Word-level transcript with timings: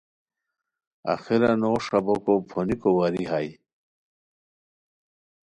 آخرا 1.13 1.51
نوغ 1.61 1.79
ݰابوکو 1.85 2.33
پھونیکو 2.49 2.89
واری 2.97 3.23
ہائے 3.29 3.49